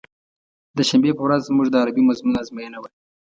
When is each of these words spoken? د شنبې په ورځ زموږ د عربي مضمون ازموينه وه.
د 0.77 0.77
شنبې 0.89 1.11
په 1.15 1.23
ورځ 1.25 1.41
زموږ 1.49 1.67
د 1.69 1.75
عربي 1.81 2.03
مضمون 2.09 2.35
ازموينه 2.41 2.77
وه. 2.79 2.89